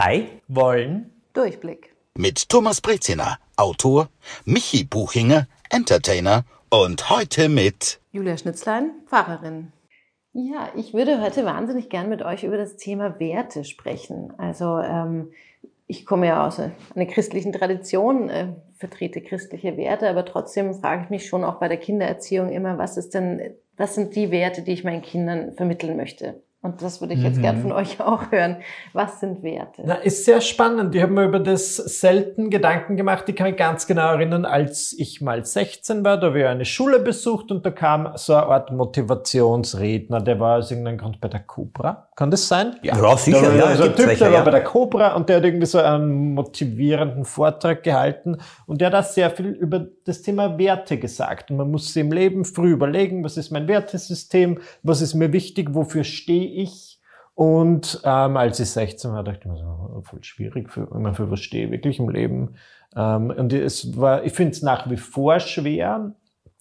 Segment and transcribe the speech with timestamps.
[0.00, 1.94] drei wollen Durchblick.
[2.16, 4.08] Mit Thomas Breziner, Autor,
[4.46, 9.72] Michi Buchinger, Entertainer und heute mit Julia Schnitzlein, Pfarrerin.
[10.32, 14.32] Ja, ich würde heute wahnsinnig gern mit euch über das Thema Werte sprechen.
[14.38, 15.32] Also ähm,
[15.86, 21.10] ich komme ja aus einer christlichen Tradition, äh, vertrete christliche Werte, aber trotzdem frage ich
[21.10, 24.72] mich schon auch bei der Kindererziehung immer, was ist denn, was sind die Werte, die
[24.72, 26.42] ich meinen Kindern vermitteln möchte?
[26.62, 27.42] Und das würde ich jetzt mhm.
[27.42, 28.58] gern von euch auch hören.
[28.92, 29.82] Was sind Werte?
[29.82, 30.94] Na, ist sehr spannend.
[30.94, 33.24] Ich habe mir über das selten Gedanken gemacht.
[33.28, 36.66] Ich kann mich ganz genau erinnern, als ich mal 16 war, da habe ich eine
[36.66, 41.28] Schule besucht und da kam so eine Art Motivationsredner, der war aus irgendeinem Grund bei
[41.28, 42.08] der Cobra.
[42.14, 42.76] Kann das sein?
[42.82, 43.40] Ja, ja sicher.
[43.40, 45.44] Da war ja, so ein Typ, welche, der war bei der Cobra und der hat
[45.44, 48.36] irgendwie so einen motivierenden Vortrag gehalten
[48.66, 51.50] und der hat da sehr viel über das Thema Werte gesagt.
[51.50, 55.32] Und man muss sich im Leben früh überlegen, was ist mein Wertesystem, was ist mir
[55.32, 57.00] wichtig, wofür stehe ich.
[57.34, 61.14] Und ähm, als ich 16 war, dachte ich mir so, oh, voll schwierig, für, immer
[61.14, 62.56] für was stehe ich wirklich im Leben.
[62.94, 66.14] Ähm, und es war, ich finde es nach wie vor schwer,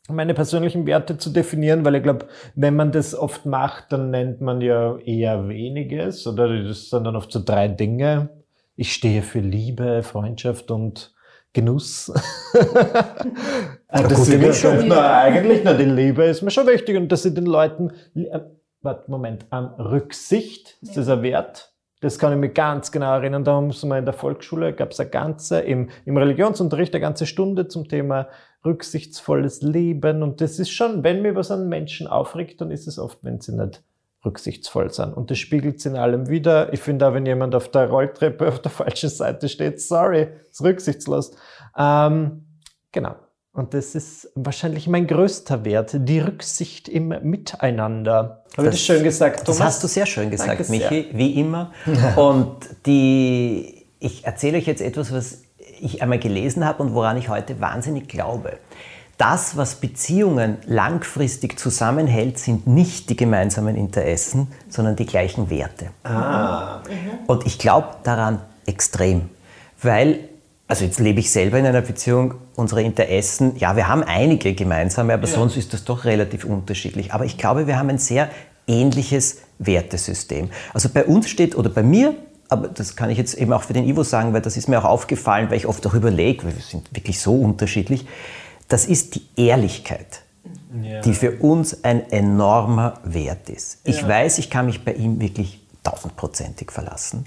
[0.08, 4.42] meine persönlichen Werte zu definieren, weil ich glaube, wenn man das oft macht, dann nennt
[4.42, 8.30] man ja eher weniges oder das sind dann oft so drei Dinge.
[8.76, 11.14] Ich stehe für Liebe, Freundschaft und
[11.54, 12.12] Genuss.
[13.92, 17.24] das ist mir schon, na, eigentlich, na, die Liebe ist mir schon wichtig und dass
[17.24, 18.40] sie den Leuten, äh,
[18.82, 21.74] warte, Moment, ähm, Rücksicht, ist das ein Wert?
[22.02, 23.44] Das kann ich mich ganz genau erinnern.
[23.44, 27.26] Da haben wir in der Volksschule, gab es eine ganze, im, im Religionsunterricht eine ganze
[27.26, 28.30] Stunde zum Thema
[28.64, 30.24] rücksichtsvolles Leben.
[30.24, 33.42] Und das ist schon, wenn mir was an Menschen aufregt, dann ist es oft, wenn
[33.42, 33.84] sie nicht
[34.24, 35.14] rücksichtsvoll sind.
[35.14, 36.74] Und das spiegelt sich in allem wieder.
[36.74, 40.64] Ich finde auch, wenn jemand auf der Rolltreppe auf der falschen Seite steht, sorry, ist
[40.64, 41.32] rücksichtslos.
[41.78, 42.46] Ähm,
[42.92, 43.16] genau.
[43.52, 48.44] Und das ist wahrscheinlich mein größter Wert, die Rücksicht im Miteinander.
[48.56, 49.58] Habe ich das schön gesagt, Thomas?
[49.58, 51.06] Das hast du sehr schön gesagt, Danke Michi, sehr.
[51.14, 51.72] wie immer.
[52.16, 55.42] Und die, ich erzähle euch jetzt etwas, was
[55.82, 58.60] ich einmal gelesen habe und woran ich heute wahnsinnig glaube.
[59.18, 65.88] Das, was Beziehungen langfristig zusammenhält, sind nicht die gemeinsamen Interessen, sondern die gleichen Werte.
[66.04, 66.82] Ah.
[67.28, 69.30] Und ich glaube daran extrem,
[69.82, 70.30] weil,
[70.70, 75.14] also jetzt lebe ich selber in einer Beziehung, unsere Interessen, ja, wir haben einige gemeinsame,
[75.14, 75.34] aber ja.
[75.34, 77.12] sonst ist das doch relativ unterschiedlich.
[77.12, 78.30] Aber ich glaube, wir haben ein sehr
[78.68, 80.50] ähnliches Wertesystem.
[80.74, 82.16] Also bei uns steht, oder bei mir
[82.50, 84.80] aber das kann ich jetzt eben auch für den Ivo sagen, weil das ist mir
[84.80, 88.08] auch aufgefallen, weil ich oft auch überlege, weil wir sind wirklich so unterschiedlich.
[88.68, 90.24] Das ist die Ehrlichkeit,
[90.82, 91.02] ja.
[91.02, 93.82] die für uns ein enormer Wert ist.
[93.84, 94.08] Ich ja.
[94.08, 97.26] weiß, ich kann mich bei ihm wirklich tausendprozentig verlassen.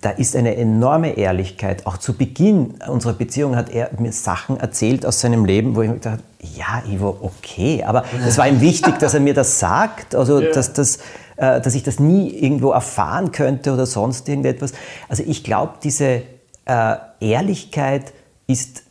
[0.00, 1.86] Da ist eine enorme Ehrlichkeit.
[1.86, 5.88] Auch zu Beginn unserer Beziehung hat er mir Sachen erzählt aus seinem Leben, wo ich
[5.88, 6.22] mir gedacht habe,
[6.56, 7.84] ja, Ivo, okay.
[7.84, 10.14] Aber es war ihm wichtig, dass er mir das sagt.
[10.14, 10.52] Also, ja.
[10.52, 11.00] dass das
[11.40, 14.72] äh, dass ich das nie irgendwo erfahren könnte oder sonst irgendetwas.
[15.08, 16.22] Also ich glaube, diese
[16.66, 18.12] äh, Ehrlichkeit
[18.46, 18.82] ist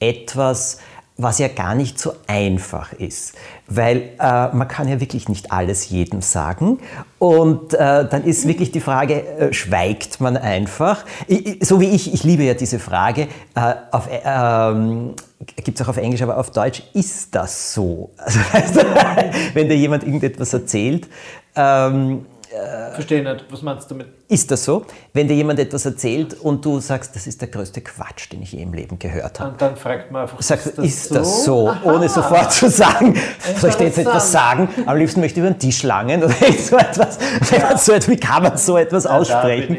[0.00, 0.78] etwas,
[1.22, 3.34] was ja gar nicht so einfach ist,
[3.66, 6.78] weil äh, man kann ja wirklich nicht alles jedem sagen
[7.18, 11.04] und äh, dann ist wirklich die Frage, äh, schweigt man einfach?
[11.26, 15.14] Ich, so wie ich, ich liebe ja diese Frage, äh, auf, ähm,
[15.56, 18.10] gibt es auch auf Englisch, aber auf Deutsch, ist das so?
[18.52, 18.80] Also,
[19.54, 21.08] wenn dir jemand irgendetwas erzählt,
[21.54, 24.08] ähm, äh, Verstehe nicht, was meinst du damit?
[24.28, 24.84] Ist das so?
[25.12, 28.52] Wenn dir jemand etwas erzählt und du sagst, das ist der größte Quatsch, den ich
[28.52, 29.52] je im Leben gehört habe.
[29.52, 31.14] Und dann fragt man einfach, Sagst, ist das ist so?
[31.14, 31.90] Das so?
[31.90, 33.16] Ohne sofort zu sagen,
[33.56, 34.68] soll ich dir jetzt etwas sagen?
[34.86, 37.18] Am liebsten möchte ich über den Tisch langen oder so etwas.
[37.50, 37.76] Ja.
[37.76, 39.78] So, wie kann man so etwas aussprechen?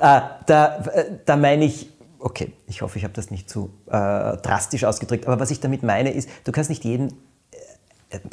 [0.00, 3.50] Ja, da, äh, da, äh, da meine ich, okay, ich hoffe, ich habe das nicht
[3.50, 7.12] zu äh, drastisch ausgedrückt, aber was ich damit meine ist, du kannst nicht jeden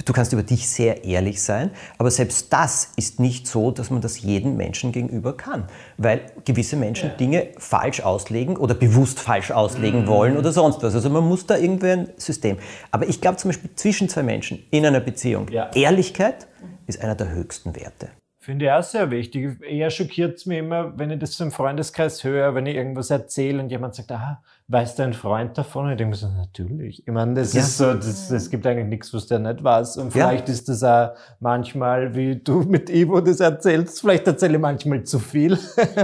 [0.06, 4.00] Du kannst über dich sehr ehrlich sein, aber selbst das ist nicht so, dass man
[4.00, 7.16] das jedem Menschen gegenüber kann, weil gewisse Menschen ja.
[7.16, 10.08] Dinge falsch auslegen oder bewusst falsch auslegen mhm.
[10.08, 10.96] wollen oder sonst was.
[10.96, 12.58] Also man muss da irgendwie ein System.
[12.92, 15.70] Aber ich glaube zum Beispiel zwischen zwei Menschen in einer Beziehung, ja.
[15.74, 16.48] Ehrlichkeit
[16.88, 18.10] ist einer der höchsten Werte.
[18.46, 19.60] Finde ich auch sehr wichtig.
[19.64, 23.60] Eher schockiert es mich immer, wenn ich das im Freundeskreis höre, wenn ich irgendwas erzähle
[23.60, 25.86] und jemand sagt, ah, weißt du ein Freund davon?
[25.86, 27.02] Und ich denke mir so, natürlich.
[27.08, 27.62] Ich meine, das ja.
[27.62, 29.98] ist so, das, es gibt eigentlich nichts, was der nicht weiß.
[29.98, 30.54] Und vielleicht ja.
[30.54, 35.18] ist das auch manchmal, wie du mit Ivo das erzählst, vielleicht erzähle ich manchmal zu
[35.18, 35.58] viel.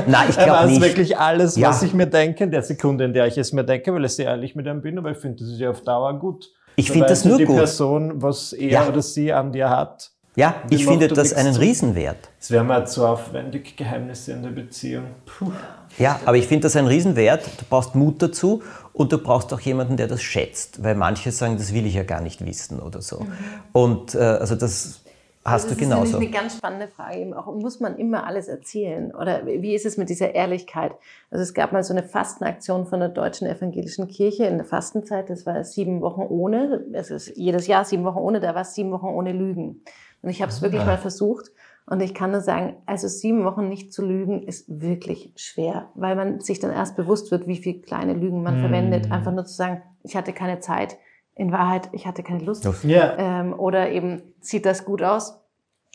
[0.07, 0.81] Nein, ich glaube nicht.
[0.81, 1.69] wirklich alles, ja.
[1.69, 4.13] was ich mir denke, in der Sekunde, in der ich es mir denke, weil ich
[4.13, 6.49] sehr ehrlich mit ihm bin, aber ich finde, das ist ja auf Dauer gut.
[6.75, 7.53] Ich finde das nur die gut.
[7.53, 10.09] Die Person, was er oder sie an dir hat,
[10.41, 12.29] ja, ich finde das einen Riesenwert.
[12.39, 15.05] Es wäre mal zu aufwendig, Geheimnisse in der Beziehung.
[15.25, 15.51] Puh.
[15.99, 17.45] Ja, aber ich finde das einen Riesenwert.
[17.45, 21.57] Du brauchst Mut dazu und du brauchst auch jemanden, der das schätzt, weil manche sagen,
[21.57, 23.19] das will ich ja gar nicht wissen oder so.
[23.19, 23.33] Mhm.
[23.71, 25.01] Und äh, also das
[25.43, 26.03] hast also du genauso.
[26.03, 27.19] Das ist eine ganz spannende Frage.
[27.19, 29.13] Eben auch, muss man immer alles erzählen?
[29.13, 30.93] Oder wie ist es mit dieser Ehrlichkeit?
[31.29, 35.29] Also es gab mal so eine Fastenaktion von der Deutschen Evangelischen Kirche in der Fastenzeit.
[35.29, 36.83] Das war sieben Wochen ohne.
[36.93, 38.39] Es ist jedes Jahr sieben Wochen ohne.
[38.39, 39.83] Da war es sieben Wochen ohne Lügen.
[40.21, 41.51] Und ich habe es wirklich mal versucht.
[41.85, 46.15] Und ich kann nur sagen, also sieben Wochen nicht zu lügen ist wirklich schwer, weil
[46.15, 48.61] man sich dann erst bewusst wird, wie viele kleine Lügen man mm.
[48.61, 49.11] verwendet.
[49.11, 50.97] Einfach nur zu sagen, ich hatte keine Zeit
[51.35, 52.67] in Wahrheit, ich hatte keine Lust.
[52.85, 53.17] Yeah.
[53.17, 55.39] Ähm, oder eben, sieht das gut aus?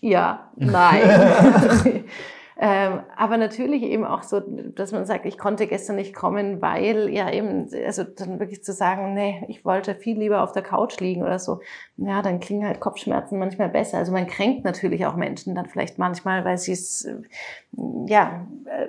[0.00, 2.04] Ja, nein.
[2.58, 7.10] ähm, aber natürlich eben auch so, dass man sagt, ich konnte gestern nicht kommen, weil
[7.10, 10.98] ja eben, also dann wirklich zu sagen, nee, ich wollte viel lieber auf der Couch
[11.00, 11.60] liegen oder so.
[11.98, 13.98] Ja, dann klingen halt Kopfschmerzen manchmal besser.
[13.98, 17.06] Also man kränkt natürlich auch Menschen dann vielleicht manchmal, weil sie es,
[18.06, 18.46] ja,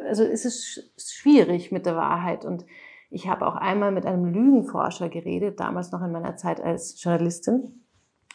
[0.07, 2.65] also es ist schwierig mit der Wahrheit und
[3.09, 7.83] ich habe auch einmal mit einem Lügenforscher geredet, damals noch in meiner Zeit als Journalistin.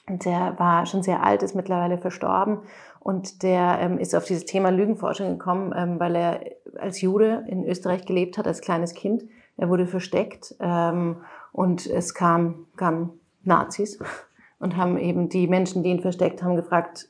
[0.08, 2.58] Der war schon sehr alt, ist mittlerweile verstorben.
[2.98, 6.40] Und der ähm, ist auf dieses Thema Lügenforschung gekommen, ähm, weil er
[6.78, 9.24] als Jude in Österreich gelebt hat, als kleines Kind.
[9.56, 11.16] Er wurde versteckt ähm,
[11.52, 13.10] und es kam, kamen
[13.44, 13.98] Nazis
[14.58, 17.08] und haben eben die Menschen, die ihn versteckt haben, gefragt,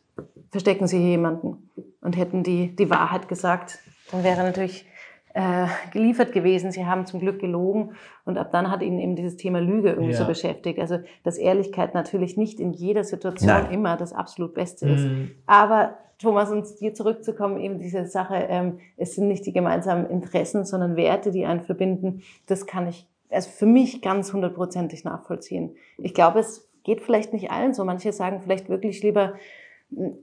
[0.50, 1.70] verstecken Sie hier jemanden?
[2.00, 3.78] Und hätten die die Wahrheit gesagt,
[4.10, 4.86] dann wäre natürlich
[5.34, 6.72] äh, geliefert gewesen.
[6.72, 7.92] Sie haben zum Glück gelogen
[8.24, 10.18] und ab dann hat ihn eben dieses Thema Lüge irgendwie ja.
[10.18, 10.78] so beschäftigt.
[10.78, 13.70] Also dass Ehrlichkeit natürlich nicht in jeder Situation Nein.
[13.70, 15.04] immer das absolut Beste ist.
[15.04, 15.30] Mhm.
[15.46, 20.64] Aber Thomas, um dir zurückzukommen, eben diese Sache, ähm, es sind nicht die gemeinsamen Interessen,
[20.64, 22.22] sondern Werte, die einen verbinden.
[22.46, 25.74] Das kann ich also für mich ganz hundertprozentig nachvollziehen.
[25.98, 27.84] Ich glaube, es geht vielleicht nicht allen so.
[27.84, 29.34] Manche sagen vielleicht wirklich lieber,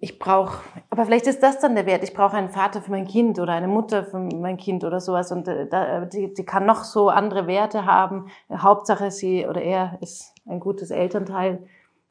[0.02, 2.04] ich brauche, aber vielleicht ist das dann der Wert.
[2.04, 5.32] Ich brauche einen Vater für mein Kind oder eine Mutter für mein Kind oder sowas.
[5.32, 8.28] Und äh, da, die, die kann noch so andere Werte haben.
[8.52, 11.64] Hauptsache sie oder er ist ein gutes Elternteil.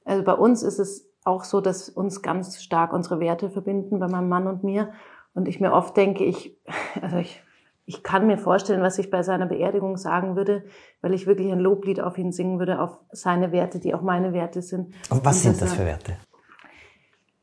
[0.04, 4.08] Also bei uns ist es auch so, dass uns ganz stark unsere Werte verbinden, bei
[4.08, 4.92] meinem Mann und mir.
[5.34, 6.56] Und ich mir oft denke, ich,
[7.02, 7.42] also ich,
[7.86, 10.64] ich kann mir vorstellen, was ich bei seiner Beerdigung sagen würde,
[11.00, 14.32] weil ich wirklich ein Loblied auf ihn singen würde, auf seine Werte, die auch meine
[14.32, 14.94] Werte sind.
[15.10, 16.16] Und was und sind das für Werte?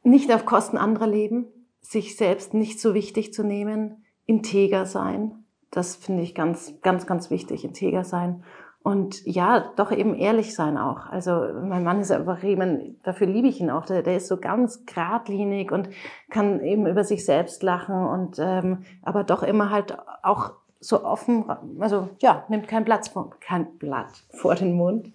[0.05, 1.47] Nicht auf Kosten anderer leben,
[1.81, 5.45] sich selbst nicht so wichtig zu nehmen, integer sein.
[5.71, 8.43] Das finde ich ganz, ganz, ganz wichtig, integer sein.
[8.81, 11.07] Und ja, doch eben ehrlich sein auch.
[11.07, 11.31] Also
[11.63, 13.85] mein Mann ist einfach eben, dafür liebe ich ihn auch.
[13.87, 15.89] Der, der ist so ganz geradlinig und
[16.29, 21.45] kann eben über sich selbst lachen und ähm, aber doch immer halt auch so offen,
[21.79, 25.11] also ja, nimmt kein Platz kein Blatt vor den Mund.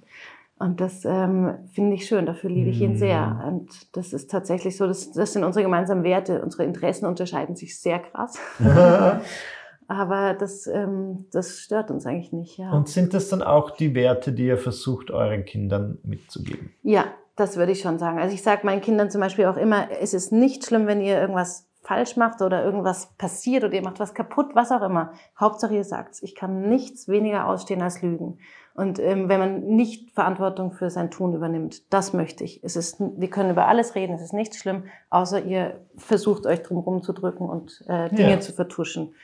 [0.60, 3.26] Und das ähm, finde ich schön, dafür liebe ich ihn sehr.
[3.26, 3.44] Mhm.
[3.48, 6.42] Und das ist tatsächlich so, das, das sind unsere gemeinsamen Werte.
[6.42, 8.38] Unsere Interessen unterscheiden sich sehr krass.
[9.88, 12.58] Aber das, ähm, das stört uns eigentlich nicht.
[12.58, 12.72] Ja.
[12.72, 16.74] Und sind das dann auch die Werte, die ihr versucht, euren Kindern mitzugeben?
[16.82, 17.06] Ja,
[17.36, 18.18] das würde ich schon sagen.
[18.18, 21.18] Also ich sage meinen Kindern zum Beispiel auch immer, es ist nicht schlimm, wenn ihr
[21.18, 25.12] irgendwas falsch macht oder irgendwas passiert oder ihr macht was kaputt, was auch immer.
[25.38, 26.22] Hauptsache ihr sagt's.
[26.22, 28.38] Ich kann nichts weniger ausstehen als Lügen.
[28.74, 32.62] Und ähm, wenn man nicht Verantwortung für sein Tun übernimmt, das möchte ich.
[32.62, 36.62] Es ist, wir können über alles reden, es ist nicht schlimm, außer ihr versucht euch
[36.62, 38.40] drum rumzudrücken und äh, Dinge ja.
[38.40, 39.14] zu vertuschen.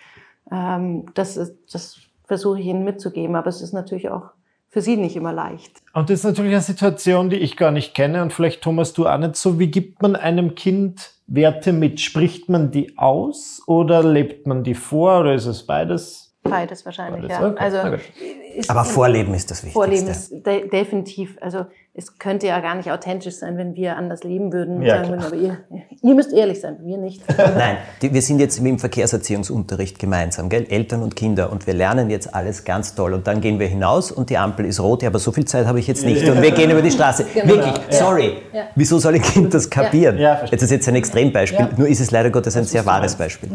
[0.51, 4.31] Ähm, das ist, das versuche ich ihnen mitzugeben, aber es ist natürlich auch
[4.77, 5.81] für sie nicht immer leicht.
[5.95, 9.09] Und das ist natürlich eine Situation, die ich gar nicht kenne und vielleicht Thomas du
[9.09, 9.59] auch nicht so.
[9.59, 11.99] Wie gibt man einem Kind Werte mit?
[11.99, 16.37] Spricht man die aus oder lebt man die vor oder ist es beides?
[16.43, 17.39] Beides wahrscheinlich, Beides.
[17.39, 17.49] ja.
[17.49, 17.59] Okay.
[18.59, 19.73] Also, Aber Vorleben ist das Wichtigste.
[19.73, 21.39] Vorleben ist de definitiv.
[21.41, 21.65] Also
[21.99, 24.83] es könnte ja gar nicht authentisch sein, wenn wir anders leben würden.
[24.83, 25.57] Ja, sagen würden, aber ihr,
[26.03, 27.23] ihr müsst ehrlich sein, wir nicht.
[27.39, 30.67] Nein, die, wir sind jetzt im Verkehrserziehungsunterricht gemeinsam, gell?
[30.69, 31.51] Eltern und Kinder.
[31.51, 33.15] Und wir lernen jetzt alles ganz toll.
[33.15, 35.03] Und dann gehen wir hinaus und die Ampel ist rot.
[35.03, 36.29] Ja, aber so viel Zeit habe ich jetzt nicht.
[36.29, 37.25] Und wir gehen über die Straße.
[37.37, 37.49] Genau.
[37.49, 38.39] Wirklich, sorry.
[38.53, 38.63] Ja.
[38.75, 40.19] Wieso soll ein Kind das kapieren?
[40.19, 40.41] Ja.
[40.51, 41.69] jetzt ist jetzt ein Extrembeispiel.
[41.77, 43.51] Nur ist es leider Gottes ein sehr wahres Beispiel.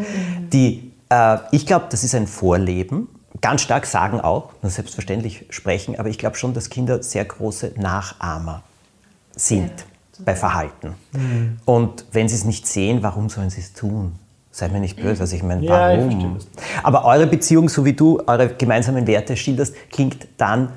[0.54, 3.10] Die äh, ich glaube, das ist ein Vorleben.
[3.42, 8.62] Ganz stark sagen auch, selbstverständlich sprechen, aber ich glaube schon, dass Kinder sehr große Nachahmer
[9.36, 10.26] sind ja.
[10.26, 10.96] bei Verhalten.
[11.14, 11.60] Mhm.
[11.66, 14.14] Und wenn sie es nicht sehen, warum sollen sie es tun?
[14.52, 16.12] Seid mir nicht böse, also ich meine, warum?
[16.12, 20.70] Ja, ich aber eure Beziehung, so wie du eure gemeinsamen Werte schilderst, klingt dann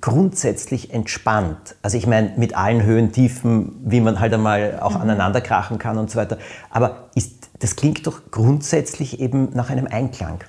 [0.00, 1.76] grundsätzlich entspannt.
[1.82, 5.02] Also ich meine, mit allen Höhen, Tiefen, wie man halt einmal auch mhm.
[5.02, 6.38] aneinander krachen kann und so weiter.
[6.70, 10.40] Aber ist das klingt doch grundsätzlich eben nach einem Einklang.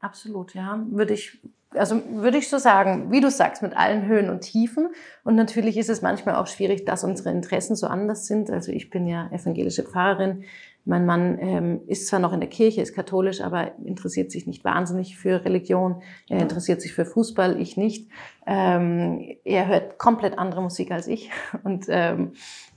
[0.00, 0.84] Absolut, ja.
[0.90, 1.38] Würde ich,
[1.74, 4.88] also würde ich so sagen, wie du sagst, mit allen Höhen und Tiefen.
[5.24, 8.50] Und natürlich ist es manchmal auch schwierig, dass unsere Interessen so anders sind.
[8.50, 10.44] Also ich bin ja evangelische Pfarrerin.
[10.86, 14.64] Mein Mann ähm, ist zwar noch in der Kirche, ist katholisch, aber interessiert sich nicht
[14.64, 16.02] wahnsinnig für Religion.
[16.28, 18.10] Er interessiert sich für Fußball, ich nicht.
[18.46, 21.30] Ähm, er hört komplett andere Musik als ich.
[21.64, 22.32] Und, ähm,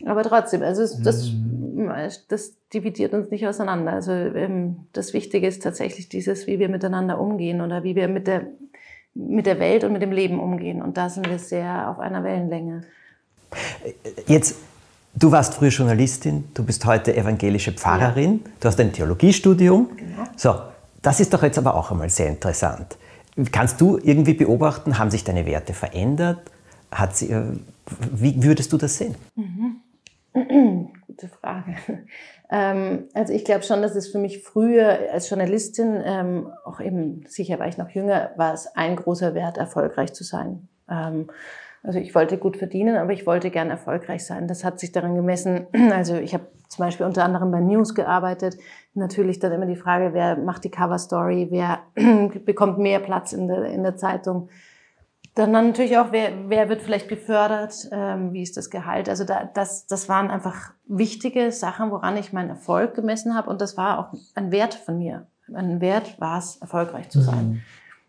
[0.06, 1.90] aber trotzdem, also das, mhm.
[2.28, 3.94] das dividiert uns nicht auseinander.
[3.94, 8.28] Also ähm, das Wichtige ist tatsächlich dieses, wie wir miteinander umgehen oder wie wir mit
[8.28, 8.48] der,
[9.14, 10.82] mit der Welt und mit dem Leben umgehen.
[10.82, 12.82] Und da sind wir sehr auf einer Wellenlänge.
[14.28, 14.58] Jetzt
[15.16, 18.52] Du warst früher Journalistin, du bist heute evangelische Pfarrerin, ja.
[18.60, 19.96] du hast ein Theologiestudium.
[19.96, 20.24] Genau.
[20.36, 20.56] So,
[21.04, 22.98] das ist doch jetzt aber auch einmal sehr interessant.
[23.52, 26.40] Kannst du irgendwie beobachten, haben sich deine Werte verändert?
[26.92, 27.44] Hat sie, äh,
[28.12, 29.16] wie würdest du das sehen?
[29.36, 29.82] Mhm.
[31.08, 31.76] Gute Frage.
[32.50, 37.24] Ähm, also ich glaube schon, dass es für mich früher als Journalistin, ähm, auch eben
[37.28, 40.68] sicher war ich noch jünger, war es ein großer Wert, erfolgreich zu sein.
[40.90, 41.30] Ähm,
[41.84, 44.48] also ich wollte gut verdienen, aber ich wollte gern erfolgreich sein.
[44.48, 45.68] Das hat sich daran gemessen.
[45.94, 48.58] Also ich habe zum Beispiel unter anderem bei News gearbeitet.
[48.94, 51.80] Natürlich dann immer die Frage, wer macht die Cover Story, wer
[52.46, 54.50] bekommt mehr Platz in der, in der Zeitung.
[55.36, 59.10] Dann, dann natürlich auch, wer, wer wird vielleicht befördert, ähm, wie ist das Gehalt.
[59.10, 63.50] Also da, das, das waren einfach wichtige Sachen, woran ich meinen Erfolg gemessen habe.
[63.50, 65.28] Und das war auch ein Wert von mir.
[65.54, 67.50] Ein Wert war es, erfolgreich zu sein.
[67.50, 67.62] Mhm.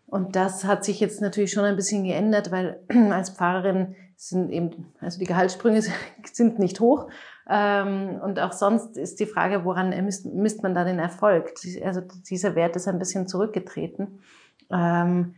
[0.07, 2.79] Und das hat sich jetzt natürlich schon ein bisschen geändert, weil
[3.11, 5.81] als Pfarrerin sind eben, also die Gehaltssprünge
[6.31, 7.07] sind nicht hoch.
[7.49, 11.53] Ähm, und auch sonst ist die Frage, woran misst, misst man da den Erfolg?
[11.83, 14.19] Also dieser Wert ist ein bisschen zurückgetreten.
[14.71, 15.35] Ähm,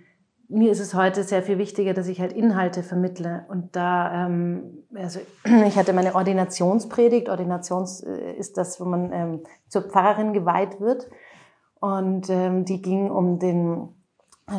[0.49, 3.45] mir ist es heute sehr viel wichtiger, dass ich halt Inhalte vermittle.
[3.49, 5.19] Und da, ähm, also
[5.65, 7.29] ich hatte meine Ordinationspredigt.
[7.29, 11.07] Ordinations äh, ist das, wo man zur Pfarrerin geweiht wird.
[11.79, 13.89] Und die ging um den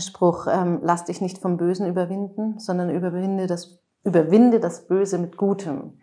[0.00, 5.36] Spruch, ähm, lass dich nicht vom Bösen überwinden, sondern überwinde das, überwinde das Böse mit
[5.36, 6.00] Gutem.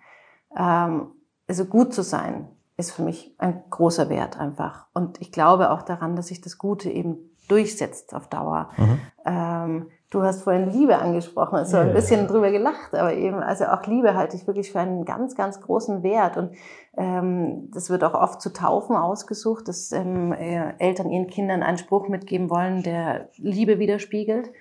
[0.58, 1.12] Ähm,
[1.48, 4.88] also gut zu sein ist für mich ein großer Wert einfach.
[4.94, 8.70] Und ich glaube auch daran, dass sich das Gute eben durchsetzt auf Dauer.
[8.78, 9.00] Mhm.
[9.26, 13.86] Ähm, Du hast vorhin Liebe angesprochen, also ein bisschen drüber gelacht, aber eben, also auch
[13.86, 16.38] Liebe halte ich wirklich für einen ganz, ganz großen Wert.
[16.38, 16.52] Und
[16.96, 21.80] ähm, das wird auch oft zu Taufen ausgesucht, dass ähm, äh, Eltern ihren Kindern einen
[21.80, 24.52] Spruch mitgeben wollen, der Liebe widerspiegelt.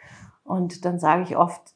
[0.44, 1.74] Und dann sage ich oft,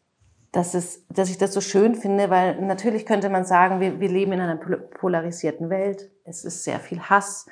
[0.53, 4.09] dass, es, dass ich das so schön finde, weil natürlich könnte man sagen, wir, wir
[4.09, 7.47] leben in einer polarisierten Welt, es ist sehr viel Hass.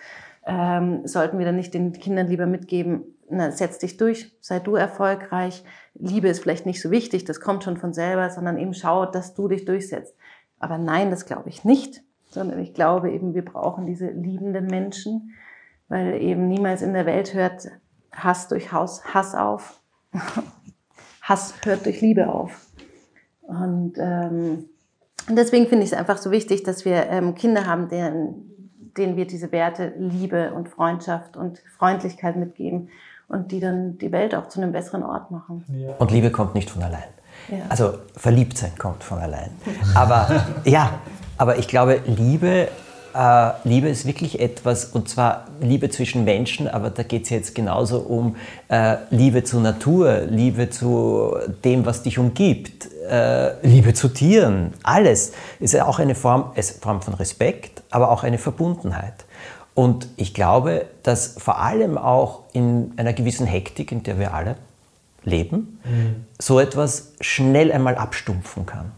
[0.46, 4.76] Ähm, sollten wir dann nicht den Kindern lieber mitgeben, na, setz dich durch, sei du
[4.76, 5.64] erfolgreich.
[5.94, 9.34] Liebe ist vielleicht nicht so wichtig, das kommt schon von selber, sondern eben schau, dass
[9.34, 10.14] du dich durchsetzt.
[10.58, 15.34] Aber nein, das glaube ich nicht, sondern ich glaube eben, wir brauchen diese liebenden Menschen,
[15.88, 17.68] weil eben niemals in der Welt hört
[18.12, 19.80] Hass durch Haus, Hass auf.
[21.22, 22.66] Hass hört durch Liebe auf.
[23.42, 24.66] Und ähm,
[25.28, 29.26] deswegen finde ich es einfach so wichtig, dass wir ähm, Kinder haben, denen, denen wir
[29.26, 32.88] diese Werte Liebe und Freundschaft und Freundlichkeit mitgeben
[33.28, 35.64] und die dann die Welt auch zu einem besseren Ort machen.
[35.68, 35.94] Ja.
[35.98, 37.04] Und Liebe kommt nicht von allein.
[37.50, 37.58] Ja.
[37.68, 39.50] Also verliebt sein kommt von allein.
[39.94, 40.90] Aber ja,
[41.36, 42.68] aber ich glaube, Liebe,
[43.14, 47.54] äh, Liebe ist wirklich etwas, und zwar Liebe zwischen Menschen, aber da geht es jetzt
[47.54, 48.36] genauso um
[48.68, 55.32] äh, Liebe zur Natur, Liebe zu dem, was dich umgibt, äh, Liebe zu Tieren, alles.
[55.60, 59.25] Ist ja auch eine Form, eine Form von Respekt, aber auch eine Verbundenheit.
[59.76, 64.56] Und ich glaube, dass vor allem auch in einer gewissen Hektik, in der wir alle
[65.22, 66.24] leben, mhm.
[66.38, 68.90] so etwas schnell einmal abstumpfen kann.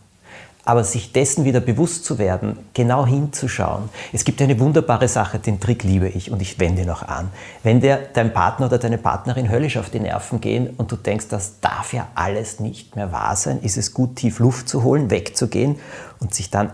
[0.65, 3.89] Aber sich dessen wieder bewusst zu werden, genau hinzuschauen.
[4.13, 7.33] Es gibt eine wunderbare Sache, den Trick liebe ich und ich wende noch an.
[7.65, 11.27] Wenn der, dein Partner oder deine Partnerin höllisch auf die Nerven gehen und du denkst,
[11.29, 15.11] das darf ja alles nicht mehr wahr sein, ist es gut, tief Luft zu holen,
[15.11, 15.81] wegzugehen
[16.21, 16.71] und sich dann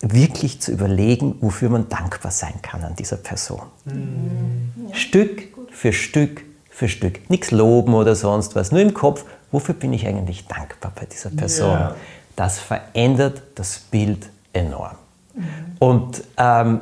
[0.00, 3.62] wirklich zu überlegen, wofür man dankbar sein kann an dieser Person.
[3.84, 4.92] Mhm.
[4.92, 7.28] Stück für Stück für Stück.
[7.28, 11.30] Nichts loben oder sonst was, nur im Kopf, wofür bin ich eigentlich dankbar bei dieser
[11.30, 11.72] Person.
[11.72, 11.96] Ja.
[12.36, 14.94] Das verändert das Bild enorm.
[15.34, 15.42] Mhm.
[15.80, 16.80] Und ähm,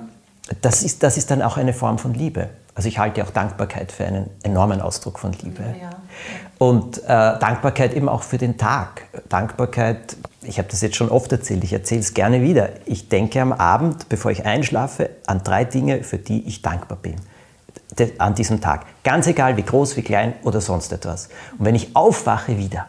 [0.60, 2.50] das, ist, das ist dann auch eine Form von Liebe.
[2.74, 5.62] Also ich halte auch Dankbarkeit für einen enormen Ausdruck von Liebe.
[5.62, 5.90] Ja, ja.
[6.58, 9.02] Und äh, Dankbarkeit eben auch für den Tag.
[9.28, 12.70] Dankbarkeit, ich habe das jetzt schon oft erzählt, ich erzähle es gerne wieder.
[12.86, 17.16] Ich denke am Abend, bevor ich einschlafe, an drei Dinge, für die ich dankbar bin.
[18.18, 18.86] An diesem Tag.
[19.04, 21.28] Ganz egal, wie groß, wie klein oder sonst etwas.
[21.58, 22.88] Und wenn ich aufwache wieder,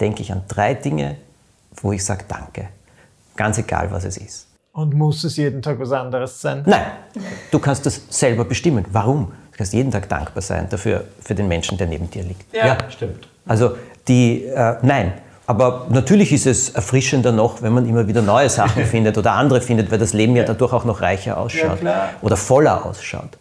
[0.00, 1.16] denke ich an drei Dinge,
[1.76, 2.68] wo ich sage Danke.
[3.36, 4.46] Ganz egal, was es ist.
[4.74, 6.64] Und muss es jeden Tag was anderes sein?
[6.66, 6.82] Nein,
[7.52, 8.84] du kannst das selber bestimmen.
[8.90, 9.26] Warum?
[9.52, 12.52] Du kannst jeden Tag dankbar sein dafür, für den Menschen, der neben dir liegt.
[12.52, 12.78] Ja, ja.
[12.90, 13.28] stimmt.
[13.46, 13.76] Also
[14.08, 15.12] die, äh, nein.
[15.46, 19.60] Aber natürlich ist es erfrischender noch, wenn man immer wieder neue Sachen findet oder andere
[19.60, 23.38] findet, weil das Leben ja, dadurch auch noch reicher ausschaut ja, oder voller ausschaut.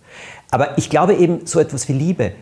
[0.52, 2.34] Aber ich glaube eben, so etwas wie Liebe,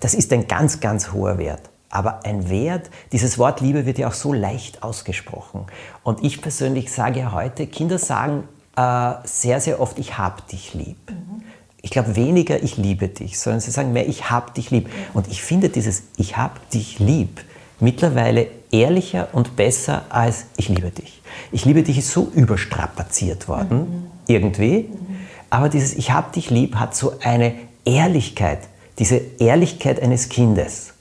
[0.00, 1.69] das ist ein ganz, ganz hoher Wert.
[1.90, 5.66] Aber ein Wert, dieses Wort Liebe wird ja auch so leicht ausgesprochen.
[6.04, 8.44] Und ich persönlich sage ja heute, Kinder sagen
[8.76, 10.96] äh, sehr, sehr oft, ich hab dich lieb.
[11.10, 11.42] Mhm.
[11.82, 14.88] Ich glaube weniger, ich liebe dich, sondern sie sagen mehr, ich hab dich lieb.
[15.14, 17.40] Und ich finde dieses Ich hab dich lieb
[17.80, 21.22] mittlerweile ehrlicher und besser als ich liebe dich.
[21.50, 24.06] Ich liebe dich ist so überstrapaziert worden, mhm.
[24.26, 24.88] irgendwie.
[24.90, 25.16] Mhm.
[25.48, 27.54] Aber dieses Ich hab dich lieb hat so eine
[27.84, 28.60] Ehrlichkeit,
[28.98, 30.92] diese Ehrlichkeit eines Kindes,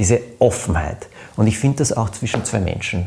[0.00, 1.06] diese Offenheit.
[1.36, 3.06] Und ich finde das auch zwischen zwei Menschen.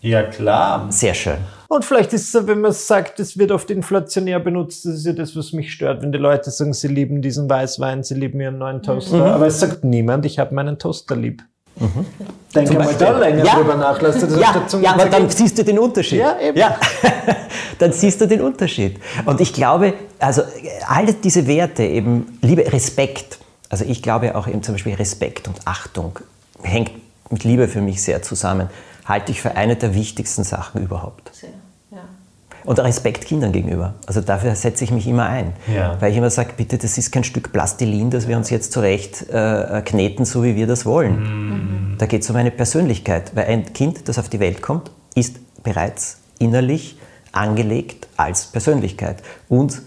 [0.00, 0.86] Ja, klar.
[0.88, 1.36] Sehr schön.
[1.68, 5.06] Und vielleicht ist es so, wenn man sagt, es wird oft inflationär benutzt, das ist
[5.06, 8.40] ja das, was mich stört, wenn die Leute sagen, sie lieben diesen Weißwein, sie lieben
[8.40, 9.16] ihren neuen Toaster.
[9.16, 9.22] Mhm.
[9.22, 11.42] Aber es sagt niemand, ich habe meinen Toaster lieb.
[11.78, 12.06] Mhm.
[12.54, 13.54] Denke mal da länger ja.
[13.56, 14.00] drüber nach.
[14.00, 16.20] Lass das ja, ja aber dann siehst du den Unterschied.
[16.20, 16.58] Ja, eben.
[16.58, 16.76] Ja.
[17.78, 18.98] dann siehst du den Unterschied.
[19.24, 20.42] Und ich glaube, also
[20.86, 23.38] alle diese Werte, eben Liebe, Respekt,
[23.70, 26.18] also ich glaube auch eben zum Beispiel Respekt und Achtung
[26.62, 26.90] hängt
[27.30, 28.68] mit Liebe für mich sehr zusammen,
[29.06, 31.34] halte ich für eine der wichtigsten Sachen überhaupt.
[31.34, 31.50] Sehr.
[32.64, 33.94] Und Respekt Kindern gegenüber.
[34.06, 35.54] Also dafür setze ich mich immer ein.
[35.74, 36.00] Ja.
[36.00, 39.28] Weil ich immer sage, bitte, das ist kein Stück Plastilin, das wir uns jetzt zurecht
[39.30, 41.92] äh, kneten, so wie wir das wollen.
[41.92, 41.98] Mhm.
[41.98, 43.34] Da geht es um eine Persönlichkeit.
[43.34, 46.98] Weil ein Kind, das auf die Welt kommt, ist bereits innerlich
[47.32, 49.22] angelegt als Persönlichkeit.
[49.48, 49.80] Und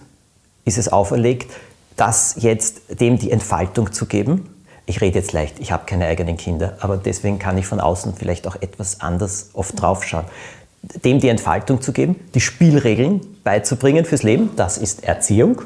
[0.66, 1.52] ist es auferlegt,
[1.96, 4.50] das jetzt dem die Entfaltung zu geben.
[4.86, 8.16] Ich rede jetzt leicht, ich habe keine eigenen Kinder, aber deswegen kann ich von außen
[8.16, 10.26] vielleicht auch etwas anders oft draufschauen
[11.04, 15.62] dem die Entfaltung zu geben, die Spielregeln beizubringen fürs Leben, das ist Erziehung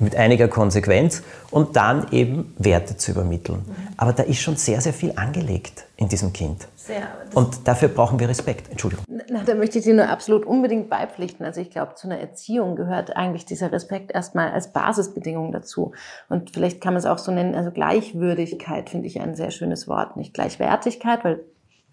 [0.00, 3.64] mit einiger Konsequenz und dann eben Werte zu übermitteln.
[3.96, 6.66] Aber da ist schon sehr, sehr viel angelegt in diesem Kind.
[6.76, 7.02] Sehr,
[7.34, 8.70] und dafür brauchen wir Respekt.
[8.70, 9.04] Entschuldigung.
[9.30, 11.44] Na, da möchte ich dir nur absolut unbedingt beipflichten.
[11.44, 15.92] Also ich glaube, zu einer Erziehung gehört eigentlich dieser Respekt erstmal als Basisbedingung dazu.
[16.28, 19.86] Und vielleicht kann man es auch so nennen, also Gleichwürdigkeit finde ich ein sehr schönes
[19.86, 20.16] Wort.
[20.16, 21.44] Nicht Gleichwertigkeit, weil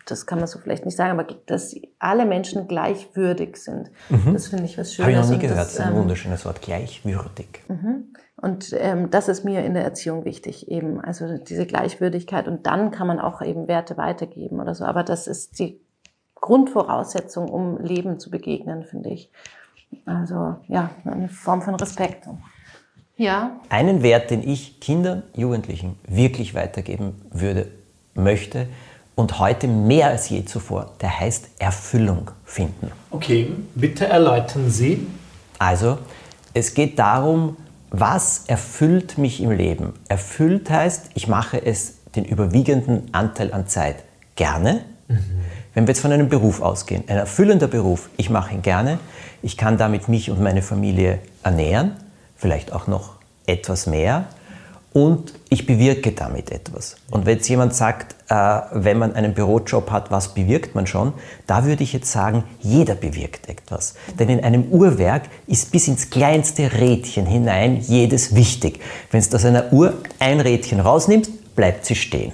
[0.07, 3.91] das kann man so vielleicht nicht sagen, aber dass alle Menschen gleichwürdig sind.
[4.09, 4.33] Mhm.
[4.33, 5.11] Das finde ich was Schönes.
[5.11, 7.63] Habe ich noch nie gehört, das ist ein ähm, wunderschönes Wort, gleichwürdig.
[7.67, 8.13] Mhm.
[8.39, 12.47] Und ähm, das ist mir in der Erziehung wichtig, eben, also diese Gleichwürdigkeit.
[12.47, 14.85] Und dann kann man auch eben Werte weitergeben oder so.
[14.85, 15.79] Aber das ist die
[16.35, 19.31] Grundvoraussetzung, um Leben zu begegnen, finde ich.
[20.05, 22.27] Also ja, eine Form von Respekt.
[23.15, 23.59] Ja.
[23.69, 27.71] Einen Wert, den ich Kindern, Jugendlichen wirklich weitergeben würde,
[28.13, 28.67] möchte,
[29.17, 30.91] und heute mehr als je zuvor.
[31.01, 32.91] Der heißt Erfüllung finden.
[33.09, 35.07] Okay, bitte erläutern Sie.
[35.57, 35.97] Also,
[36.53, 37.57] es geht darum,
[37.89, 39.93] was erfüllt mich im Leben.
[40.07, 44.03] Erfüllt heißt, ich mache es den überwiegenden Anteil an Zeit
[44.35, 44.81] gerne.
[45.07, 45.17] Mhm.
[45.73, 48.99] Wenn wir jetzt von einem Beruf ausgehen, ein erfüllender Beruf, ich mache ihn gerne,
[49.41, 51.93] ich kann damit mich und meine Familie ernähren,
[52.35, 53.15] vielleicht auch noch
[53.47, 54.25] etwas mehr
[54.93, 56.95] und ich bewirke damit etwas.
[57.11, 61.13] Und wenn jetzt jemand sagt, äh, wenn man einen Bürojob hat, was bewirkt man schon,
[61.45, 63.93] da würde ich jetzt sagen, jeder bewirkt etwas.
[64.17, 68.79] Denn in einem Uhrwerk ist bis ins kleinste Rädchen hinein jedes wichtig.
[69.11, 72.33] Wenn du aus einer Uhr ein Rädchen rausnimmst, bleibt sie stehen.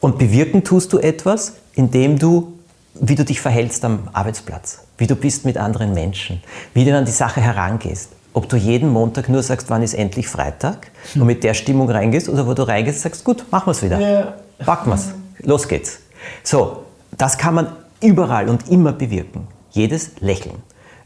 [0.00, 2.54] Und bewirken tust du etwas, indem du,
[2.94, 6.42] wie du dich verhältst am Arbeitsplatz, wie du bist mit anderen Menschen,
[6.74, 10.28] wie du an die Sache herangehst ob du jeden Montag nur sagst, wann ist endlich
[10.28, 13.82] Freitag und mit der Stimmung reingehst oder wo du reingehst, sagst, gut, machen wir es
[13.82, 14.00] wieder.
[14.00, 14.34] Ja.
[14.64, 15.10] Packen wir es.
[15.40, 16.00] Los geht's.
[16.42, 17.68] So, das kann man
[18.00, 19.48] überall und immer bewirken.
[19.70, 20.62] Jedes Lächeln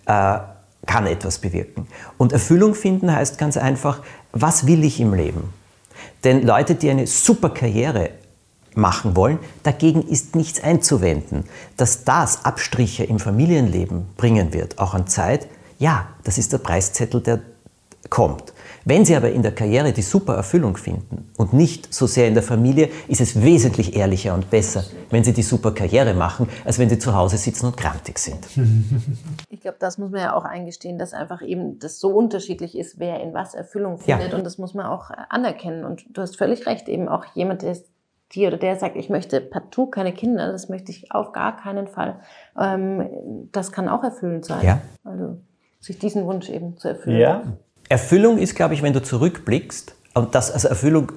[0.06, 0.38] äh,
[0.86, 1.88] kann etwas bewirken.
[2.16, 5.52] Und Erfüllung finden heißt ganz einfach, was will ich im Leben?
[6.24, 8.10] Denn Leute, die eine super Karriere
[8.74, 11.44] machen wollen, dagegen ist nichts einzuwenden.
[11.76, 17.20] Dass das Abstriche im Familienleben bringen wird, auch an Zeit, ja, das ist der Preiszettel,
[17.20, 17.40] der
[18.08, 18.52] kommt.
[18.84, 22.34] Wenn Sie aber in der Karriere die super Erfüllung finden und nicht so sehr in
[22.34, 26.78] der Familie, ist es wesentlich ehrlicher und besser, wenn Sie die super Karriere machen, als
[26.78, 28.46] wenn Sie zu Hause sitzen und krantig sind.
[29.48, 33.00] Ich glaube, das muss man ja auch eingestehen, dass einfach eben das so unterschiedlich ist,
[33.00, 34.30] wer in was Erfüllung findet.
[34.30, 34.38] Ja.
[34.38, 35.84] Und das muss man auch anerkennen.
[35.84, 37.76] Und du hast völlig recht, eben auch jemand, der
[38.32, 41.88] die oder der sagt, ich möchte partout keine Kinder, das möchte ich auf gar keinen
[41.88, 42.20] Fall.
[42.58, 44.64] Ähm, das kann auch erfüllend sein.
[44.64, 44.80] Ja.
[45.02, 45.38] Also
[45.80, 47.18] sich diesen Wunsch eben zu erfüllen.
[47.18, 47.42] Ja.
[47.88, 51.12] Erfüllung ist, glaube ich, wenn du zurückblickst, und das als Erfüllung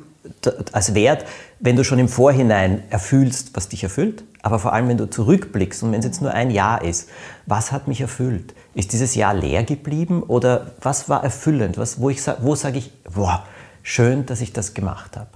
[0.74, 1.26] als Wert,
[1.60, 5.84] wenn du schon im Vorhinein erfüllst, was dich erfüllt, aber vor allem, wenn du zurückblickst
[5.84, 7.10] und wenn es jetzt nur ein Jahr ist,
[7.46, 8.54] was hat mich erfüllt?
[8.76, 11.78] Ist dieses Jahr leer geblieben oder was war erfüllend?
[11.78, 13.46] Was, wo, ich, wo sage ich, boah,
[13.82, 15.30] schön, dass ich das gemacht habe.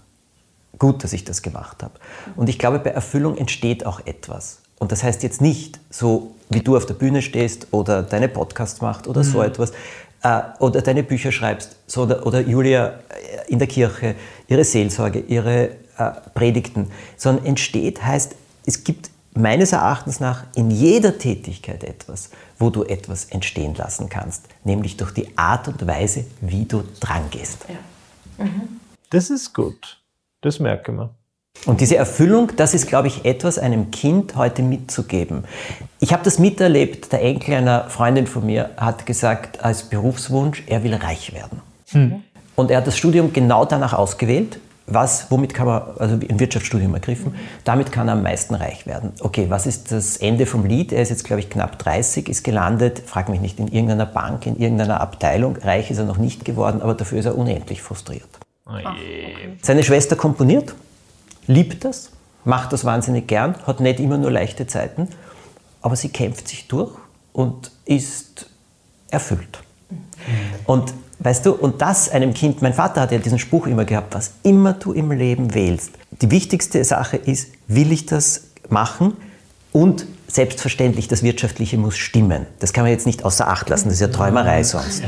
[0.78, 1.94] Gut, dass ich das gemacht habe.
[2.36, 4.63] Und ich glaube, bei Erfüllung entsteht auch etwas.
[4.80, 8.82] Und das heißt jetzt nicht so, wie du auf der Bühne stehst oder deine Podcasts
[8.82, 9.28] machst oder mhm.
[9.28, 9.72] so etwas
[10.24, 14.16] äh, oder deine Bücher schreibst so, oder, oder, Julia äh, in der Kirche
[14.48, 21.18] ihre Seelsorge, ihre äh, Predigten, sondern entsteht heißt, es gibt meines Erachtens nach in jeder
[21.18, 26.66] Tätigkeit etwas, wo du etwas entstehen lassen kannst, nämlich durch die Art und Weise, wie
[26.66, 27.66] du dran gehst.
[27.68, 28.46] Ja.
[28.46, 28.80] Mhm.
[29.10, 30.02] Das ist gut.
[30.42, 31.10] Das merke man.
[31.66, 35.46] Und diese Erfüllung, das ist, glaube ich, etwas einem Kind heute mitzugeben.
[36.00, 37.12] Ich habe das miterlebt.
[37.12, 41.62] Der Enkel einer Freundin von mir hat gesagt, als Berufswunsch, er will reich werden.
[41.92, 42.24] Hm.
[42.56, 44.60] Und er hat das Studium genau danach ausgewählt.
[44.86, 49.14] Was, womit kann man, also ein Wirtschaftsstudium ergriffen, damit kann er am meisten reich werden.
[49.22, 50.92] Okay, was ist das Ende vom Lied?
[50.92, 54.46] Er ist jetzt, glaube ich, knapp 30, ist gelandet, frag mich nicht, in irgendeiner Bank,
[54.46, 55.56] in irgendeiner Abteilung.
[55.56, 58.28] Reich ist er noch nicht geworden, aber dafür ist er unendlich frustriert.
[58.68, 59.58] Oh okay.
[59.62, 60.76] Seine Schwester komponiert,
[61.48, 62.12] liebt das,
[62.46, 65.08] macht das wahnsinnig gern, hat nicht immer nur leichte Zeiten,
[65.82, 66.92] aber sie kämpft sich durch
[67.32, 68.48] und ist
[69.10, 69.60] erfüllt.
[69.90, 69.96] Mhm.
[70.66, 74.14] Und weißt du, und das einem Kind, mein Vater hat ja diesen Spruch immer gehabt,
[74.14, 75.92] was immer du im Leben wählst.
[76.22, 79.16] Die wichtigste Sache ist, will ich das machen
[79.72, 82.48] und selbstverständlich, das Wirtschaftliche muss stimmen.
[82.60, 85.04] Das kann man jetzt nicht außer Acht lassen, das ist ja Träumerei sonst.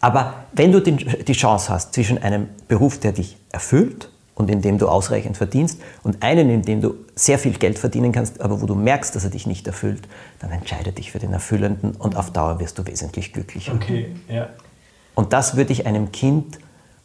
[0.00, 4.78] Aber wenn du die Chance hast zwischen einem Beruf, der dich erfüllt und in dem
[4.78, 8.66] du ausreichend verdienst und einen, in dem du sehr viel Geld verdienen kannst, aber wo
[8.66, 10.06] du merkst, dass er dich nicht erfüllt,
[10.38, 13.74] dann entscheide dich für den Erfüllenden und auf Dauer wirst du wesentlich glücklicher.
[13.74, 14.50] Okay, ja.
[15.14, 16.58] Und das würde ich einem Kind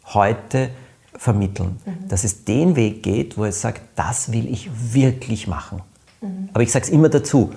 [0.04, 0.68] heute
[1.16, 2.08] vermitteln, mhm.
[2.08, 5.80] dass es den Weg geht, wo es sagt, das will ich wirklich machen.
[6.20, 6.50] Mhm.
[6.52, 7.52] Aber ich sage es immer dazu,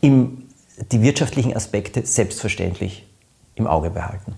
[0.00, 0.42] im,
[0.90, 3.06] die wirtschaftlichen Aspekte selbstverständlich
[3.54, 4.34] im Auge behalten.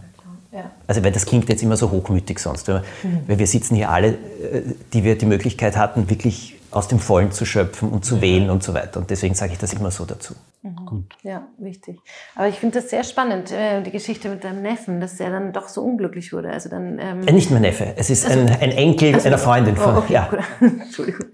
[0.58, 0.70] Ja.
[0.86, 3.20] Also weil das klingt jetzt immer so hochmütig sonst, weil, mhm.
[3.26, 7.32] weil wir sitzen hier alle, äh, die wir die Möglichkeit hatten, wirklich aus dem Vollen
[7.32, 8.22] zu schöpfen und zu ja.
[8.22, 9.00] wählen und so weiter.
[9.00, 10.34] Und deswegen sage ich das immer so dazu.
[10.62, 10.86] Mhm.
[10.86, 11.04] Gut.
[11.22, 11.98] Ja, wichtig.
[12.34, 15.52] Aber ich finde das sehr spannend, äh, die Geschichte mit deinem Neffen, dass er dann
[15.52, 16.50] doch so unglücklich wurde.
[16.50, 19.38] Also dann, ähm äh, Nicht mein Neffe, es ist also, ein, ein, Enkel also, einer
[19.38, 19.94] Freundin von.
[19.94, 20.30] Oh, okay, ja.
[20.60, 21.26] Entschuldigung.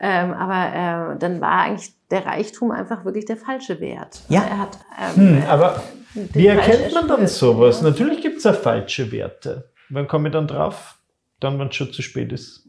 [0.00, 4.20] Ähm, aber äh, dann war eigentlich der Reichtum einfach wirklich der falsche Wert.
[4.28, 4.42] Ja.
[4.42, 4.78] Er hat,
[5.16, 5.82] ähm, hm, aber
[6.14, 7.80] wie erkennt man dann sowas?
[7.80, 7.88] Ja.
[7.88, 9.70] Natürlich gibt es ja falsche Werte.
[9.88, 10.96] Wann komme ich dann drauf?
[11.40, 12.62] Dann, wenn es schon zu spät ist.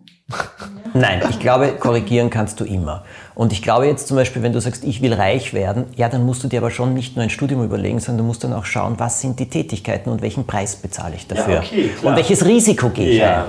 [0.94, 3.04] Nein, ich glaube, korrigieren kannst du immer.
[3.36, 6.26] Und ich glaube jetzt zum Beispiel, wenn du sagst, ich will reich werden, ja, dann
[6.26, 8.66] musst du dir aber schon nicht nur ein Studium überlegen, sondern du musst dann auch
[8.66, 11.56] schauen, was sind die Tätigkeiten und welchen Preis bezahle ich dafür.
[11.56, 13.46] Ja, okay, und welches Risiko gehe ich ja.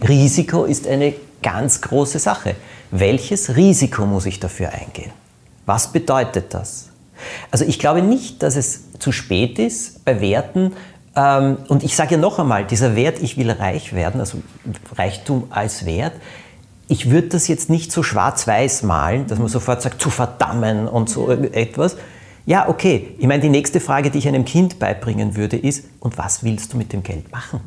[0.00, 0.08] ein.
[0.08, 2.54] Risiko ist eine ganz große Sache.
[2.90, 5.12] Welches Risiko muss ich dafür eingehen?
[5.66, 6.90] Was bedeutet das?
[7.50, 10.72] Also ich glaube nicht, dass es zu spät ist bei Werten.
[11.16, 14.38] Ähm, und ich sage ja noch einmal, dieser Wert, ich will reich werden, also
[14.96, 16.14] Reichtum als Wert,
[16.88, 21.08] ich würde das jetzt nicht so schwarz-weiß malen, dass man sofort sagt, zu verdammen und
[21.08, 21.96] so etwas.
[22.46, 23.14] Ja, okay.
[23.18, 26.74] Ich meine, die nächste Frage, die ich einem Kind beibringen würde, ist, und was willst
[26.74, 27.60] du mit dem Geld machen?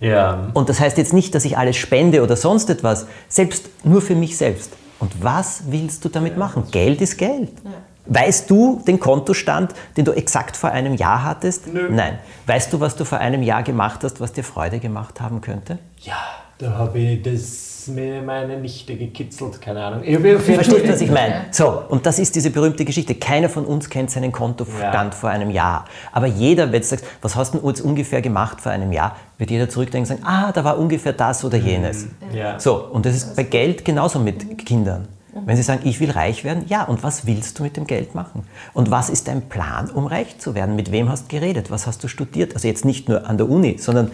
[0.00, 0.50] Ja.
[0.54, 4.14] Und das heißt jetzt nicht, dass ich alles spende oder sonst etwas, selbst nur für
[4.14, 4.72] mich selbst.
[5.00, 6.64] Und was willst du damit machen?
[6.70, 7.50] Geld ist Geld.
[7.64, 7.70] Ja.
[8.08, 11.66] Weißt du den Kontostand, den du exakt vor einem Jahr hattest?
[11.72, 11.88] Nö.
[11.90, 12.18] Nein.
[12.46, 15.78] Weißt du, was du vor einem Jahr gemacht hast, was dir Freude gemacht haben könnte?
[16.00, 16.16] Ja,
[16.56, 20.02] da habe ich das mir meine Nichte gekitzelt, keine Ahnung.
[20.04, 21.46] Ich Verstehst was ich meine?
[21.50, 23.14] So, und das ist diese berühmte Geschichte.
[23.14, 25.18] Keiner von uns kennt seinen Kontostand ja.
[25.18, 25.84] vor einem Jahr.
[26.12, 29.50] Aber jeder, wenn du sagst, was hast du jetzt ungefähr gemacht vor einem Jahr, wird
[29.50, 32.06] jeder zurückdenken und sagen, ah, da war ungefähr das oder jenes.
[32.32, 32.58] Ja.
[32.58, 35.08] So, und das ist bei Geld genauso mit Kindern.
[35.46, 38.14] Wenn Sie sagen, ich will reich werden, ja, und was willst du mit dem Geld
[38.14, 38.44] machen?
[38.74, 40.76] Und was ist dein Plan, um reich zu werden?
[40.76, 41.70] Mit wem hast du geredet?
[41.70, 42.54] Was hast du studiert?
[42.54, 44.10] Also jetzt nicht nur an der Uni, sondern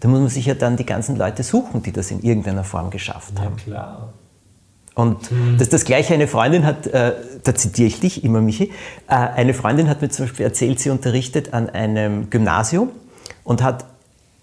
[0.00, 2.90] da muss man sich ja dann die ganzen Leute suchen, die das in irgendeiner Form
[2.90, 3.56] geschafft haben.
[3.58, 4.12] Ja, klar.
[4.94, 5.56] Und hm.
[5.58, 8.72] das, das Gleiche, eine Freundin hat, äh, da zitiere ich dich immer, Michi,
[9.08, 12.90] äh, eine Freundin hat mir zum Beispiel erzählt, sie unterrichtet an einem Gymnasium
[13.44, 13.86] und hat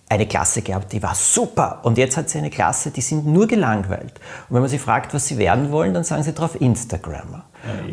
[0.10, 1.80] eine Klasse gehabt, die war super.
[1.84, 4.14] Und jetzt hat sie eine Klasse, die sind nur gelangweilt.
[4.50, 7.46] Und wenn man sie fragt, was sie werden wollen, dann sagen sie drauf Instagrammer.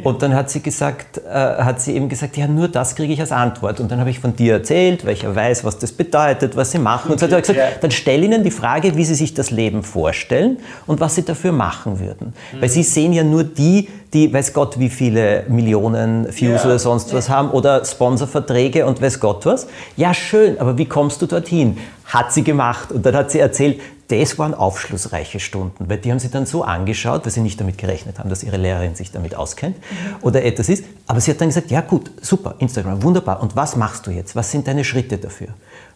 [0.05, 3.21] Und dann hat sie gesagt, äh, hat sie eben gesagt, ja, nur das kriege ich
[3.21, 3.81] als Antwort.
[3.81, 7.11] Und dann habe ich von dir erzählt, welcher weiß, was das bedeutet, was sie machen.
[7.11, 7.69] Und so hat er gesagt, ja.
[7.81, 11.53] dann stell ihnen die Frage, wie sie sich das Leben vorstellen und was sie dafür
[11.53, 12.33] machen würden.
[12.53, 12.61] Mhm.
[12.61, 16.65] Weil sie sehen ja nur die, die weiß Gott wie viele Millionen Views ja.
[16.65, 19.67] oder sonst was haben oder Sponsorverträge und weiß Gott was.
[19.99, 21.77] Ja, schön, aber wie kommst du dorthin?
[22.07, 22.93] Hat sie gemacht.
[22.93, 26.63] Und dann hat sie erzählt, das waren aufschlussreiche Stunden, weil die haben sie dann so
[26.63, 30.17] angeschaut, weil sie nicht damit gerechnet haben, dass ihre Lehrerin sich damit auskennt mhm.
[30.23, 30.85] oder etwas ist.
[31.07, 33.43] Aber sie hat dann gesagt, ja gut, super, Instagram, wunderbar.
[33.43, 34.35] Und was machst du jetzt?
[34.35, 35.49] Was sind deine Schritte dafür?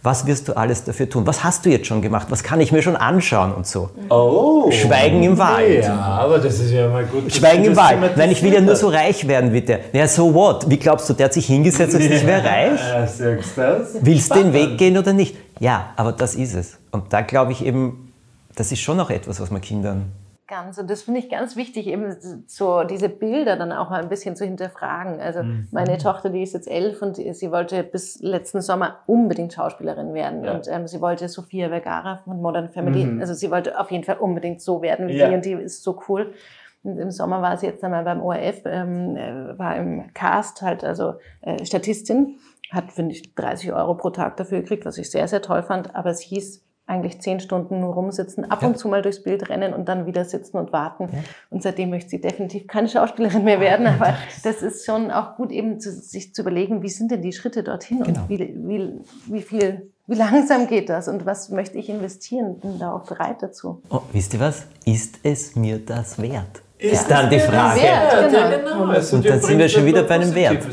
[0.03, 1.27] Was wirst du alles dafür tun?
[1.27, 2.29] Was hast du jetzt schon gemacht?
[2.31, 3.91] Was kann ich mir schon anschauen und so?
[4.09, 4.71] Oh.
[4.71, 5.85] Schweigen im Wald.
[5.85, 7.31] Ja, aber das ist ja mal gut.
[7.31, 8.17] Schweigen im Wald.
[8.17, 9.81] Nein, ich will ja nur so reich werden wie der.
[9.93, 10.71] Ja, so what?
[10.71, 12.81] Wie glaubst du, der hat sich hingesetzt und gesagt, ich wäre reich?
[12.81, 13.89] Ja, sagst das?
[14.01, 15.37] Willst du den Weg gehen oder nicht?
[15.59, 16.79] Ja, aber das ist es.
[16.93, 18.13] Und da glaube ich eben,
[18.57, 20.13] das ist schon noch etwas, was man Kindern
[20.51, 20.79] Ganz.
[20.79, 24.35] Und das finde ich ganz wichtig, eben so diese Bilder dann auch mal ein bisschen
[24.35, 25.21] zu hinterfragen.
[25.21, 25.69] Also mhm.
[25.71, 30.43] meine Tochter, die ist jetzt elf und sie wollte bis letzten Sommer unbedingt Schauspielerin werden.
[30.43, 30.55] Ja.
[30.55, 33.21] Und ähm, sie wollte Sophia Vergara von Modern Family, mhm.
[33.21, 35.29] also sie wollte auf jeden Fall unbedingt so werden wie ja.
[35.29, 36.35] die und die ist so cool.
[36.83, 40.83] Und im Sommer war sie jetzt einmal beim ORF, ähm, äh, war im Cast halt,
[40.83, 42.39] also äh, Statistin,
[42.73, 45.95] hat, finde ich, 30 Euro pro Tag dafür gekriegt, was ich sehr, sehr toll fand.
[45.95, 48.69] Aber es hieß, eigentlich zehn Stunden nur rumsitzen, ab ja.
[48.69, 51.09] und zu mal durchs Bild rennen und dann wieder sitzen und warten.
[51.13, 51.19] Ja.
[51.49, 53.87] Und seitdem möchte sie definitiv keine Schauspielerin mehr werden.
[53.87, 57.33] Aber das ist schon auch gut, eben zu, sich zu überlegen, wie sind denn die
[57.33, 58.23] Schritte dorthin genau.
[58.23, 62.59] und wie, wie, wie viel wie langsam geht das und was möchte ich investieren?
[62.59, 63.81] Bin da auch bereit dazu.
[63.91, 64.65] Oh, wisst ihr was?
[64.85, 66.63] Ist es mir das wert?
[66.79, 67.81] Ist, ist dann die Frage.
[67.81, 68.51] Wert, genau.
[68.51, 68.85] genau.
[68.87, 70.67] Also und dann sind wir schon wieder bei einem Wert.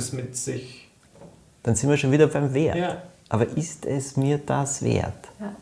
[1.62, 2.78] Dann sind wir schon wieder beim Wert.
[2.78, 2.98] Ja.
[3.30, 5.28] Aber ist es mir das wert?
[5.40, 5.54] Ja.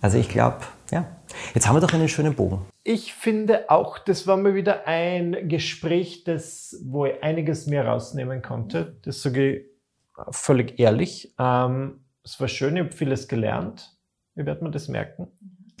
[0.00, 0.58] Also ich glaube,
[0.90, 1.06] ja.
[1.54, 2.66] Jetzt haben wir doch einen schönen Bogen.
[2.82, 8.42] Ich finde auch, das war mal wieder ein Gespräch, das, wo ich einiges mehr rausnehmen
[8.42, 8.96] konnte.
[9.02, 9.64] Das sage ich
[10.30, 11.34] völlig ehrlich.
[11.38, 13.96] Ähm, es war schön, ich habe vieles gelernt.
[14.34, 15.28] Wie wird man das merken?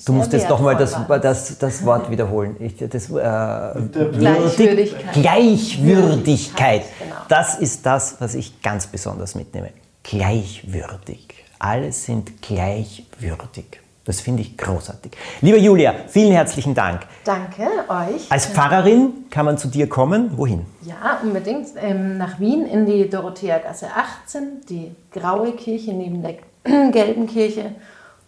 [0.06, 2.56] Du musst jetzt nochmal das, das, das Wort wiederholen.
[2.58, 5.12] Ich, das, äh, Gleichwürdigkeit.
[5.12, 6.84] Gleichwürdigkeit.
[6.98, 7.16] Genau.
[7.28, 9.72] Das ist das, was ich ganz besonders mitnehme.
[10.02, 11.44] Gleichwürdig.
[11.58, 13.80] Alle sind gleichwürdig.
[14.10, 15.12] Das finde ich großartig.
[15.40, 17.02] Liebe Julia, vielen herzlichen Dank.
[17.22, 18.26] Danke euch.
[18.28, 20.36] Als Pfarrerin kann man zu dir kommen.
[20.36, 20.66] Wohin?
[20.82, 21.68] Ja, unbedingt.
[21.80, 26.38] Ähm, nach Wien in die Dorotheagasse 18, die graue Kirche neben der
[26.90, 27.76] gelben Kirche.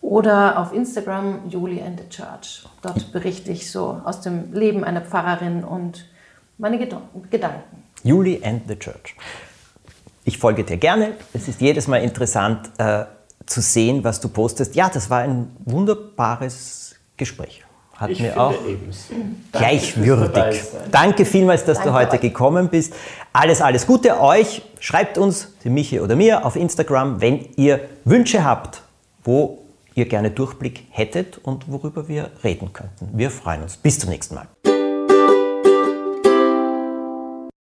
[0.01, 2.65] Oder auf Instagram Julie and the Church.
[2.83, 6.07] Dort berichte ich so aus dem Leben einer Pfarrerin und
[6.59, 7.83] meine Gedanken.
[8.05, 9.17] Julie and the Church.
[10.25, 11.15] Ich folge dir gerne.
[11.33, 12.71] Es ist jedes Mal interessant.
[12.79, 13.07] Äh,
[13.47, 14.75] zu sehen, was du postest.
[14.75, 17.65] Ja, das war ein wunderbares Gespräch.
[17.95, 19.15] Hat ich mir auch ebenso.
[19.53, 20.63] gleichwürdig.
[20.91, 22.21] Danke vielmals, dass Danke du heute euch.
[22.21, 22.95] gekommen bist.
[23.33, 24.63] Alles, alles Gute euch.
[24.81, 28.83] Schreibt uns, die Michi oder mir, auf Instagram, wenn ihr Wünsche habt,
[29.23, 29.59] wo
[29.95, 33.11] ihr gerne Durchblick hättet und worüber wir reden könnten.
[33.13, 33.77] Wir freuen uns.
[33.77, 34.49] Bis zum nächsten Mal.